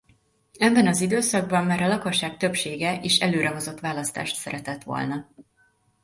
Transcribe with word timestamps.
Ebben 0.57 0.87
az 0.87 1.01
időszakban 1.01 1.65
már 1.65 1.81
a 1.81 1.87
lakosság 1.87 2.37
többsége 2.37 3.01
is 3.01 3.19
előrehozott 3.19 3.79
választást 3.79 4.35
szeretett 4.35 4.83
volna. 4.83 5.29